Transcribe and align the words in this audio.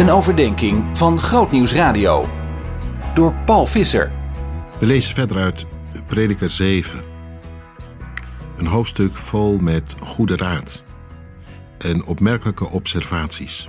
Een 0.00 0.10
overdenking 0.10 0.98
van 0.98 1.18
Grootnieuws 1.18 1.72
Radio. 1.72 2.28
Door 3.14 3.34
Paul 3.34 3.66
Visser. 3.66 4.12
We 4.78 4.86
lezen 4.86 5.14
verder 5.14 5.36
uit 5.36 5.66
Prediker 6.06 6.50
7. 6.50 7.02
Een 8.56 8.66
hoofdstuk 8.66 9.16
vol 9.16 9.58
met 9.58 9.96
goede 10.02 10.36
raad 10.36 10.84
en 11.78 12.04
opmerkelijke 12.04 12.68
observaties. 12.68 13.68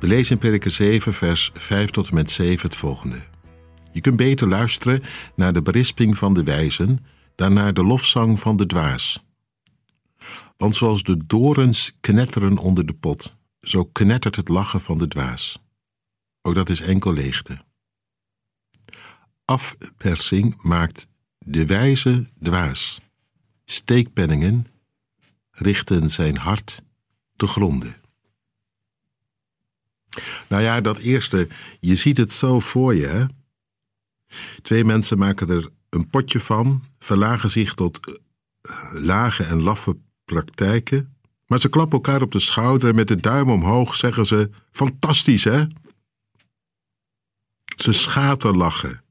We 0.00 0.06
lezen 0.06 0.32
in 0.32 0.38
Prediker 0.38 0.70
7, 0.70 1.12
vers 1.12 1.50
5 1.54 1.90
tot 1.90 2.08
en 2.08 2.14
met 2.14 2.30
7 2.30 2.68
het 2.68 2.76
volgende. 2.76 3.22
Je 3.92 4.00
kunt 4.00 4.16
beter 4.16 4.48
luisteren 4.48 5.02
naar 5.36 5.52
de 5.52 5.62
berisping 5.62 6.18
van 6.18 6.34
de 6.34 6.42
wijzen 6.42 7.04
dan 7.34 7.52
naar 7.52 7.74
de 7.74 7.84
lofzang 7.84 8.40
van 8.40 8.56
de 8.56 8.66
dwaas. 8.66 9.24
Want 10.56 10.76
zoals 10.76 11.02
de 11.02 11.26
dorens 11.26 11.96
knetteren 12.00 12.58
onder 12.58 12.86
de 12.86 12.94
pot, 12.94 13.36
zo 13.60 13.84
knettert 13.84 14.36
het 14.36 14.48
lachen 14.48 14.80
van 14.80 14.98
de 14.98 15.08
dwaas. 15.08 15.62
Ook 16.42 16.54
dat 16.54 16.68
is 16.68 16.80
enkel 16.80 17.12
leegte. 17.12 17.64
Afpersing 19.44 20.62
maakt 20.62 21.06
de 21.38 21.66
wijze 21.66 22.28
dwaas. 22.42 23.00
Steekpenningen 23.64 24.66
richten 25.50 26.10
zijn 26.10 26.36
hart 26.36 26.82
te 27.36 27.46
gronden. 27.46 27.96
Nou 30.48 30.62
ja, 30.62 30.80
dat 30.80 30.98
eerste, 30.98 31.48
je 31.80 31.96
ziet 31.96 32.16
het 32.16 32.32
zo 32.32 32.60
voor 32.60 32.94
je. 32.94 33.26
Twee 34.62 34.84
mensen 34.84 35.18
maken 35.18 35.48
er 35.48 35.70
een 35.88 36.08
potje 36.08 36.40
van, 36.40 36.84
verlagen 36.98 37.50
zich 37.50 37.74
tot 37.74 38.20
eh, 38.60 38.92
lage 38.92 39.44
en 39.44 39.62
laffe 39.62 39.96
praktijken, 40.24 41.16
maar 41.48 41.60
ze 41.60 41.68
klappen 41.68 41.98
elkaar 41.98 42.22
op 42.22 42.32
de 42.32 42.38
schouder 42.38 42.88
en 42.88 42.94
met 42.94 43.08
de 43.08 43.16
duim 43.16 43.50
omhoog 43.50 43.94
zeggen 43.94 44.26
ze: 44.26 44.50
Fantastisch, 44.70 45.44
hè? 45.44 45.66
Ze 47.76 47.92
schaterlachen. 47.92 49.02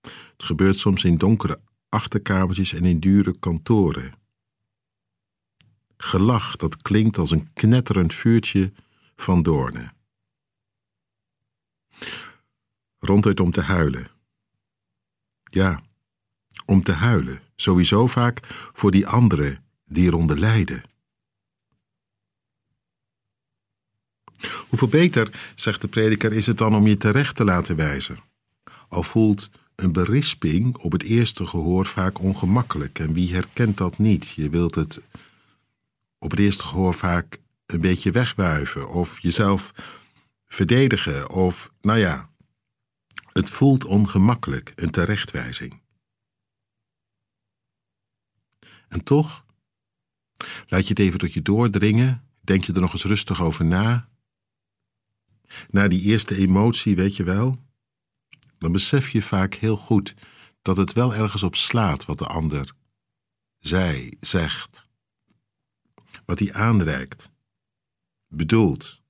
Het 0.00 0.42
gebeurt 0.42 0.78
soms 0.78 1.04
in 1.04 1.16
donkere 1.16 1.60
achterkamertjes 1.88 2.72
en 2.72 2.84
in 2.84 3.00
dure 3.00 3.38
kantoren. 3.38 4.12
Gelach 5.96 6.56
dat 6.56 6.82
klinkt 6.82 7.18
als 7.18 7.30
een 7.30 7.52
knetterend 7.52 8.14
vuurtje 8.14 8.72
van 9.16 9.42
doornen. 9.42 9.92
Ronduit 12.98 13.40
om 13.40 13.50
te 13.50 13.60
huilen. 13.60 14.08
Ja, 15.42 15.82
om 16.66 16.82
te 16.82 16.92
huilen, 16.92 17.42
sowieso 17.56 18.06
vaak 18.06 18.40
voor 18.72 18.90
die 18.90 19.06
anderen 19.06 19.67
die 19.88 20.06
eronder 20.06 20.38
lijden. 20.38 20.82
Hoeveel 24.68 24.88
beter, 24.88 25.52
zegt 25.54 25.80
de 25.80 25.88
prediker, 25.88 26.32
is 26.32 26.46
het 26.46 26.58
dan 26.58 26.74
om 26.74 26.86
je 26.86 26.96
terecht 26.96 27.36
te 27.36 27.44
laten 27.44 27.76
wijzen? 27.76 28.18
Al 28.88 29.02
voelt 29.02 29.50
een 29.74 29.92
berisping 29.92 30.76
op 30.76 30.92
het 30.92 31.02
eerste 31.02 31.46
gehoor 31.46 31.86
vaak 31.86 32.20
ongemakkelijk. 32.20 32.98
En 32.98 33.12
wie 33.12 33.34
herkent 33.34 33.76
dat 33.76 33.98
niet? 33.98 34.28
Je 34.28 34.50
wilt 34.50 34.74
het 34.74 35.00
op 36.18 36.30
het 36.30 36.40
eerste 36.40 36.64
gehoor 36.64 36.94
vaak 36.94 37.38
een 37.66 37.80
beetje 37.80 38.10
wegwuiven 38.10 38.88
of 38.88 39.20
jezelf 39.20 39.72
verdedigen 40.46 41.30
of, 41.30 41.72
nou 41.80 41.98
ja, 41.98 42.30
het 43.32 43.50
voelt 43.50 43.84
ongemakkelijk, 43.84 44.72
een 44.74 44.90
terechtwijzing. 44.90 45.80
En 48.88 49.04
toch, 49.04 49.44
laat 50.66 50.82
je 50.82 50.88
het 50.88 50.98
even 50.98 51.18
tot 51.18 51.32
je 51.32 51.42
doordringen, 51.42 52.24
denk 52.40 52.64
je 52.64 52.72
er 52.72 52.80
nog 52.80 52.92
eens 52.92 53.04
rustig 53.04 53.42
over 53.42 53.64
na. 53.64 54.08
Na 55.70 55.88
die 55.88 56.02
eerste 56.02 56.36
emotie, 56.36 56.96
weet 56.96 57.16
je 57.16 57.24
wel, 57.24 57.62
dan 58.58 58.72
besef 58.72 59.08
je 59.08 59.22
vaak 59.22 59.54
heel 59.54 59.76
goed 59.76 60.14
dat 60.62 60.76
het 60.76 60.92
wel 60.92 61.14
ergens 61.14 61.42
op 61.42 61.56
slaat 61.56 62.04
wat 62.04 62.18
de 62.18 62.26
ander 62.26 62.74
zij 63.58 64.16
zegt, 64.20 64.88
wat 66.24 66.38
hij 66.38 66.52
aanreikt, 66.52 67.32
bedoelt. 68.26 69.02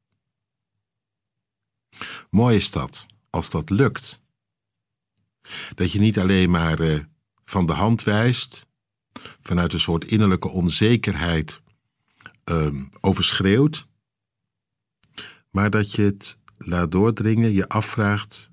Mooi 2.31 2.57
is 2.57 2.71
dat, 2.71 3.07
als 3.31 3.51
dat 3.51 3.71
lukt. 3.71 4.23
Dat 5.75 5.93
je 5.93 5.99
niet 5.99 6.19
alleen 6.19 6.51
maar 6.51 6.81
uh, 6.81 7.05
van 7.45 7.67
de 7.67 7.73
hand 7.73 8.03
wijst, 8.03 8.67
vanuit 9.41 9.73
een 9.73 9.81
soort 9.81 10.05
innerlijke 10.05 10.49
onzekerheid 10.49 11.63
uh, 12.45 12.83
overschreeuwt, 13.01 13.87
maar 15.51 15.71
dat 15.71 15.93
je 15.95 16.03
het 16.03 16.39
laat 16.57 16.91
doordringen, 16.91 17.53
je 17.53 17.69
afvraagt: 17.69 18.51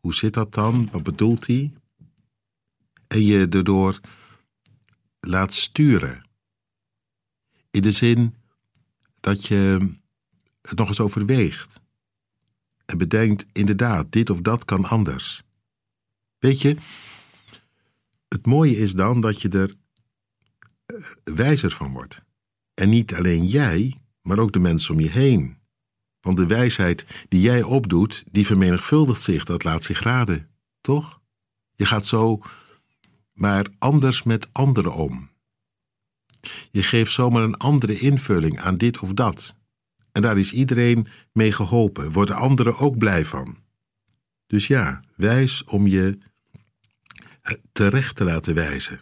hoe 0.00 0.14
zit 0.14 0.34
dat 0.34 0.54
dan? 0.54 0.88
Wat 0.92 1.02
bedoelt 1.02 1.46
hij? 1.46 1.72
En 3.06 3.24
je 3.24 3.46
erdoor 3.50 4.00
laat 5.20 5.52
sturen. 5.52 6.22
In 7.70 7.82
de 7.82 7.92
zin 7.92 8.34
dat 9.20 9.46
je 9.46 9.88
het 10.60 10.78
nog 10.78 10.88
eens 10.88 11.00
overweegt. 11.00 11.80
En 12.84 12.98
bedenkt, 12.98 13.46
inderdaad, 13.52 14.12
dit 14.12 14.30
of 14.30 14.40
dat 14.40 14.64
kan 14.64 14.84
anders. 14.84 15.42
Weet 16.38 16.60
je, 16.60 16.76
het 18.28 18.46
mooie 18.46 18.76
is 18.76 18.92
dan 18.92 19.20
dat 19.20 19.42
je 19.42 19.48
er 19.48 19.74
wijzer 21.24 21.70
van 21.70 21.92
wordt. 21.92 22.22
En 22.74 22.88
niet 22.88 23.14
alleen 23.14 23.46
jij, 23.46 24.00
maar 24.22 24.38
ook 24.38 24.52
de 24.52 24.58
mensen 24.58 24.94
om 24.94 25.00
je 25.00 25.10
heen. 25.10 25.56
Want 26.20 26.36
de 26.36 26.46
wijsheid 26.46 27.06
die 27.28 27.40
jij 27.40 27.62
opdoet, 27.62 28.24
die 28.30 28.46
vermenigvuldigt 28.46 29.20
zich, 29.20 29.44
dat 29.44 29.64
laat 29.64 29.84
zich 29.84 30.02
raden, 30.02 30.48
toch? 30.80 31.20
Je 31.74 31.86
gaat 31.86 32.06
zo 32.06 32.42
maar 33.32 33.66
anders 33.78 34.22
met 34.22 34.48
anderen 34.52 34.94
om. 34.94 35.30
Je 36.70 36.82
geeft 36.82 37.12
zomaar 37.12 37.42
een 37.42 37.56
andere 37.56 37.98
invulling 37.98 38.60
aan 38.60 38.76
dit 38.76 38.98
of 38.98 39.12
dat. 39.12 39.56
En 40.12 40.22
daar 40.22 40.38
is 40.38 40.52
iedereen 40.52 41.06
mee 41.32 41.52
geholpen, 41.52 42.12
worden 42.12 42.36
anderen 42.36 42.78
ook 42.78 42.98
blij 42.98 43.24
van. 43.24 43.58
Dus 44.46 44.66
ja, 44.66 45.02
wijs 45.16 45.64
om 45.64 45.86
je 45.86 46.18
terecht 47.72 48.16
te 48.16 48.24
laten 48.24 48.54
wijzen. 48.54 49.00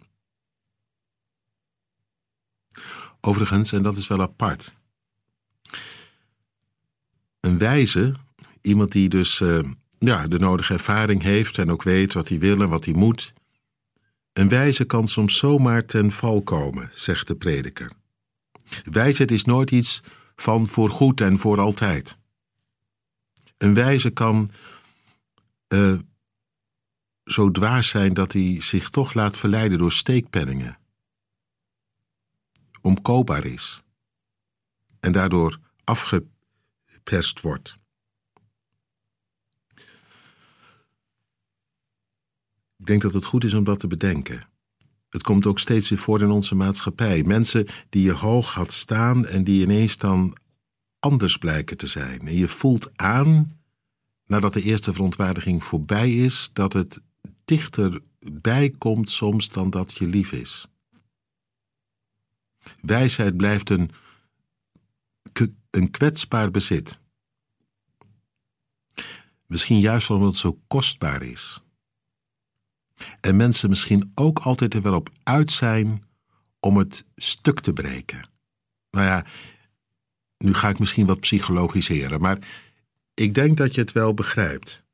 Overigens, 3.27 3.73
en 3.73 3.83
dat 3.83 3.97
is 3.97 4.07
wel 4.07 4.21
apart. 4.21 4.77
Een 7.41 7.59
wijze, 7.59 8.15
iemand 8.61 8.93
die 8.93 9.09
dus 9.09 9.41
uh, 9.41 9.61
ja, 9.99 10.27
de 10.27 10.39
nodige 10.39 10.73
ervaring 10.73 11.23
heeft 11.23 11.59
en 11.59 11.71
ook 11.71 11.83
weet 11.83 12.13
wat 12.13 12.29
hij 12.29 12.39
wil 12.39 12.61
en 12.61 12.69
wat 12.69 12.85
hij 12.85 12.95
moet. 12.95 13.33
Een 14.33 14.49
wijze 14.49 14.85
kan 14.85 15.09
soms 15.09 15.37
zomaar 15.37 15.85
ten 15.85 16.13
val 16.13 16.43
komen, 16.43 16.91
zegt 16.95 17.27
de 17.27 17.35
prediker. 17.35 17.93
Wijsheid 18.85 19.31
is 19.31 19.45
nooit 19.45 19.71
iets 19.71 20.03
van 20.37 20.67
voor 20.67 20.91
goed 20.91 21.21
en 21.21 21.39
voor 21.39 21.61
altijd. 21.61 22.19
Een 23.59 23.75
wijze 23.75 24.11
kan 24.11 24.49
uh, 25.69 25.99
zo 27.25 27.51
dwaas 27.51 27.89
zijn 27.89 28.15
dat 28.15 28.33
hij 28.33 28.57
zich 28.61 28.91
toch 28.91 29.15
laat 29.15 29.39
verleiden 29.39 29.79
door 29.79 29.93
steekpenningen. 29.93 30.79
Omkoopbaar 32.87 33.45
is. 33.45 33.83
En 35.01 35.13
daardoor 35.13 35.59
afgeperst 35.85 37.41
wordt. 37.41 37.77
Ik 42.77 42.87
denk 42.87 43.03
dat 43.03 43.13
het 43.13 43.25
goed 43.25 43.45
is 43.45 43.55
om 43.55 43.65
dat 43.65 43.81
te 43.81 43.87
bedenken. 43.87 44.49
Het 45.09 45.23
komt 45.23 45.47
ook 45.47 45.59
steeds 45.59 45.89
weer 45.89 45.99
voor 45.99 46.21
in 46.21 46.31
onze 46.31 46.55
maatschappij. 46.55 47.23
Mensen 47.23 47.67
die 47.89 48.03
je 48.03 48.13
hoog 48.13 48.55
had 48.55 48.73
staan 48.73 49.27
en 49.27 49.45
die 49.45 49.63
ineens 49.63 49.97
dan 49.97 50.37
anders 50.99 51.37
blijken 51.37 51.77
te 51.77 51.87
zijn. 51.87 52.21
En 52.21 52.37
je 52.37 52.49
voelt 52.49 52.99
aan, 52.99 53.47
nadat 54.27 54.53
de 54.53 54.63
eerste 54.63 54.93
verontwaardiging 54.93 55.65
voorbij 55.65 56.15
is, 56.15 56.51
dat 56.53 56.73
het 56.73 57.01
dichterbij 57.45 58.71
komt 58.79 59.11
soms 59.11 59.49
dan 59.49 59.71
dat 59.71 59.97
je 59.97 60.07
lief 60.07 60.33
is. 60.33 60.69
Wijsheid 62.81 63.37
blijft 63.37 63.71
een, 63.71 63.91
een 65.71 65.91
kwetsbaar 65.91 66.51
bezit. 66.51 67.01
Misschien 69.47 69.81
juist 69.81 70.11
omdat 70.11 70.29
het 70.29 70.37
zo 70.37 70.61
kostbaar 70.67 71.23
is. 71.23 71.65
En 73.21 73.37
mensen 73.37 73.71
misschien 73.71 74.13
ook 74.15 74.39
altijd 74.39 74.75
er 74.75 74.83
wel 74.83 74.95
op 74.95 75.11
uit 75.23 75.53
zijn 75.53 76.05
om 76.61 76.77
het 76.77 77.07
stuk 77.17 77.61
te 77.61 77.73
breken. 77.73 78.29
Nou 78.91 79.07
ja, 79.07 79.25
nu 80.39 80.55
ga 80.55 80.69
ik 80.69 80.79
misschien 80.79 81.07
wat 81.07 81.21
psychologiseren, 81.21 82.21
maar 82.21 82.39
ik 83.15 83.35
denk 83.35 83.57
dat 83.57 83.75
je 83.75 83.81
het 83.81 83.93
wel 83.93 84.15
begrijpt. 84.15 84.85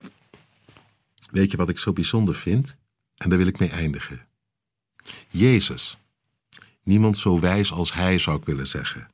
Weet 1.31 1.51
je 1.51 1.57
wat 1.57 1.69
ik 1.69 1.79
zo 1.79 1.93
bijzonder 1.93 2.35
vind? 2.35 2.77
En 3.17 3.29
daar 3.29 3.39
wil 3.39 3.47
ik 3.47 3.59
mee 3.59 3.71
eindigen. 3.71 4.27
Jezus. 5.31 5.97
Niemand 6.83 7.19
zo 7.19 7.41
wijs 7.41 7.73
als 7.73 7.93
hij, 7.93 8.19
zou 8.19 8.39
ik 8.39 8.45
willen 8.45 8.67
zeggen. 8.67 9.11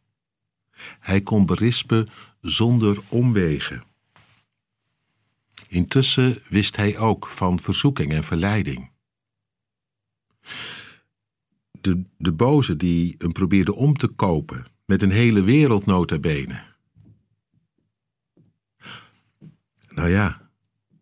Hij 1.01 1.21
kon 1.21 1.47
berispen 1.47 2.09
zonder 2.41 3.01
omwegen. 3.09 3.83
Intussen 5.69 6.43
wist 6.49 6.77
hij 6.77 6.99
ook 6.99 7.27
van 7.27 7.61
verzoeking 7.61 8.13
en 8.13 8.25
verleiding. 8.25 8.91
De, 11.81 12.03
de 12.17 12.33
boze 12.33 12.77
die 12.77 13.15
hem 13.19 13.33
probeerde 13.33 13.75
om 13.75 13.97
te 13.97 14.09
kopen, 14.09 14.67
met 14.85 15.03
een 15.03 15.11
hele 15.11 15.43
wereld 15.43 15.87
nota 15.87 16.19
bene. 16.19 16.63
Nou 19.89 20.09
ja, 20.09 20.51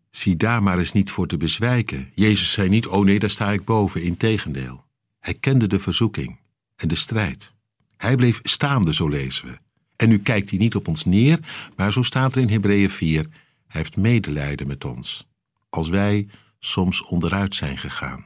zie 0.09 0.37
daar 0.37 0.63
maar 0.63 0.77
eens 0.77 0.91
niet 0.91 1.11
voor 1.11 1.27
te 1.27 1.37
bezwijken. 1.37 2.11
Jezus 2.15 2.51
zei 2.51 2.69
niet, 2.69 2.87
oh 2.87 3.05
nee, 3.05 3.19
daar 3.19 3.29
sta 3.29 3.51
ik 3.51 3.65
boven, 3.65 4.03
integendeel. 4.03 4.85
Hij 5.19 5.33
kende 5.33 5.67
de 5.67 5.79
verzoeking 5.79 6.39
en 6.77 6.87
de 6.87 6.95
strijd. 6.95 7.53
Hij 7.97 8.15
bleef 8.15 8.39
staande, 8.43 8.93
zo 8.93 9.07
lezen 9.07 9.47
we. 9.47 9.57
En 9.95 10.09
nu 10.09 10.19
kijkt 10.19 10.49
hij 10.49 10.59
niet 10.59 10.75
op 10.75 10.87
ons 10.87 11.05
neer, 11.05 11.39
maar 11.75 11.93
zo 11.93 12.01
staat 12.01 12.35
er 12.35 12.41
in 12.41 12.49
Hebreeën 12.49 12.89
4, 12.89 13.21
hij 13.67 13.81
heeft 13.81 13.97
medelijden 13.97 14.67
met 14.67 14.85
ons, 14.85 15.27
als 15.69 15.89
wij 15.89 16.27
soms 16.59 17.03
onderuit 17.03 17.55
zijn 17.55 17.77
gegaan. 17.77 18.25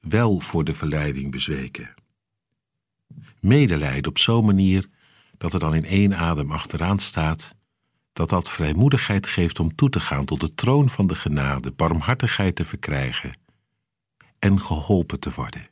Wel 0.00 0.40
voor 0.40 0.64
de 0.64 0.74
verleiding 0.74 1.30
bezweken. 1.30 1.94
Medelijden 3.40 4.10
op 4.10 4.18
zo'n 4.18 4.44
manier 4.44 4.86
dat 5.38 5.52
er 5.52 5.60
dan 5.60 5.74
in 5.74 5.84
één 5.84 6.16
adem 6.16 6.52
achteraan 6.52 6.98
staat 6.98 7.56
dat 8.12 8.28
dat 8.28 8.50
vrijmoedigheid 8.50 9.26
geeft 9.26 9.60
om 9.60 9.74
toe 9.74 9.90
te 9.90 10.00
gaan 10.00 10.24
tot 10.24 10.40
de 10.40 10.54
troon 10.54 10.88
van 10.88 11.06
de 11.06 11.14
genade, 11.14 11.72
barmhartigheid 11.72 12.56
te 12.56 12.64
verkrijgen 12.64 13.38
en 14.38 14.60
geholpen 14.60 15.20
te 15.20 15.30
worden. 15.34 15.70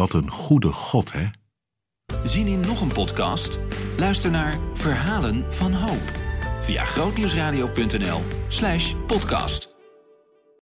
Wat 0.00 0.12
een 0.12 0.30
goede 0.30 0.72
God, 0.72 1.12
hè? 1.12 1.26
Zien 2.24 2.46
in 2.46 2.60
nog 2.60 2.80
een 2.80 2.92
podcast? 2.92 3.58
Luister 3.98 4.30
naar 4.30 4.58
Verhalen 4.74 5.52
van 5.52 5.72
Hoop 5.72 6.12
via 6.60 6.84
grootnieuwsradio.nl/podcast. 6.84 9.79